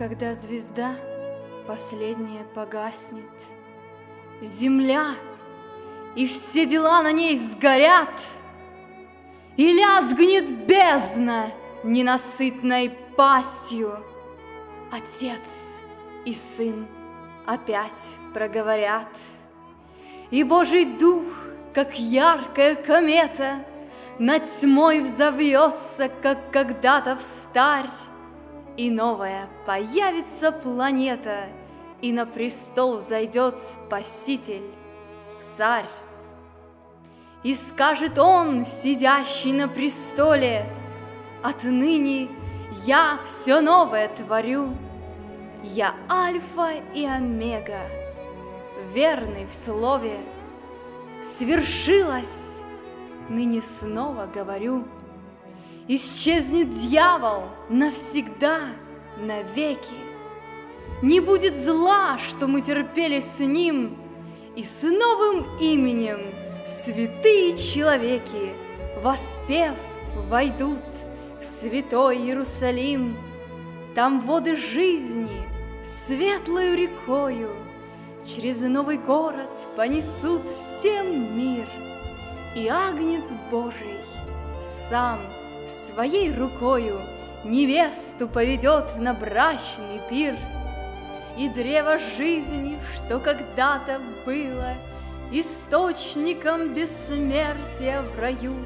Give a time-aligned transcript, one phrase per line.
[0.00, 0.96] Когда звезда
[1.66, 3.30] последняя погаснет,
[4.40, 5.14] Земля
[6.16, 8.18] и все дела на ней сгорят,
[9.58, 11.52] И лязгнет бездна
[11.84, 14.02] ненасытной пастью,
[14.90, 15.82] Отец
[16.24, 16.86] и сын
[17.44, 19.14] опять проговорят,
[20.30, 21.26] И Божий Дух,
[21.74, 23.66] как яркая комета,
[24.18, 27.90] Над тьмой взовьется, как когда-то в старь,
[28.80, 31.50] И новая появится планета,
[32.00, 34.64] И на престол взойдет Спаситель,
[35.34, 35.90] Царь.
[37.42, 40.64] И скажет он, сидящий на престоле,
[41.42, 42.30] Отныне
[42.86, 44.70] я все новое творю,
[45.62, 47.82] Я альфа и омега,
[48.94, 50.16] верный в слове,
[51.20, 52.62] Свершилось,
[53.28, 54.86] ныне снова говорю,
[55.92, 58.60] Исчезнет дьявол навсегда,
[59.18, 59.98] навеки.
[61.02, 63.98] Не будет зла, что мы терпели с ним,
[64.54, 66.20] И с новым именем
[66.64, 68.54] святые человеки,
[69.02, 69.76] Воспев,
[70.28, 70.78] войдут
[71.40, 73.16] в святой Иерусалим.
[73.96, 75.42] Там воды жизни
[75.82, 77.50] светлою рекою
[78.24, 81.66] Через новый город понесут всем мир.
[82.54, 83.98] И Агнец Божий
[84.60, 85.18] сам
[85.70, 87.00] своей рукою
[87.44, 90.36] Невесту поведет на брачный пир.
[91.38, 94.74] И древо жизни, что когда-то было
[95.32, 98.56] Источником бессмертия в раю,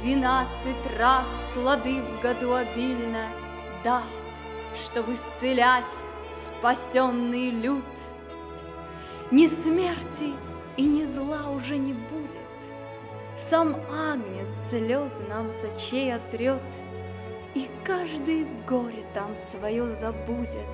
[0.00, 3.28] Двенадцать раз плоды в году обильно
[3.84, 4.24] Даст,
[4.82, 5.84] чтобы исцелять
[6.34, 7.84] спасенный люд.
[9.30, 10.32] Ни смерти
[10.76, 12.53] и ни зла уже не будет,
[13.36, 16.62] Сам Агнец слезы нам с очей отрет,
[17.54, 20.68] И каждый горе там свое забудет,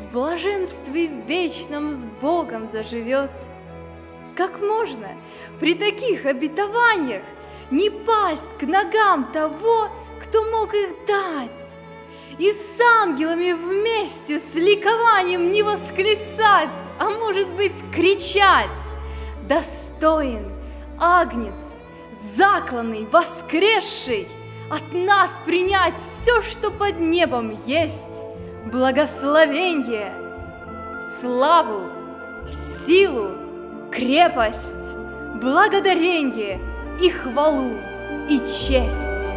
[0.00, 3.30] В блаженстве вечном с Богом заживет.
[4.34, 5.08] Как можно
[5.60, 7.22] при таких обетованиях
[7.70, 9.88] не пасть к ногам того,
[10.20, 11.76] кто мог их дать,
[12.38, 18.78] и с ангелами вместе с ликованием не восклицать, а может быть кричать.
[19.48, 20.57] Достоин,
[21.00, 21.76] агнец,
[22.10, 24.28] закланный, воскресший,
[24.70, 28.24] от нас принять все, что под небом есть,
[28.66, 30.12] благословение,
[31.20, 31.82] славу,
[32.46, 33.32] силу,
[33.90, 34.96] крепость,
[35.40, 36.60] благодарение–
[37.00, 37.78] и хвалу,
[38.28, 39.32] и честь.